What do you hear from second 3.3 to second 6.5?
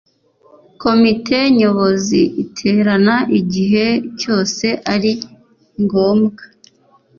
igihe cyose ari ngombwa